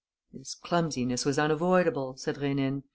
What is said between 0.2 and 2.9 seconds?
"This clumsiness was unavoidable," said Rénine.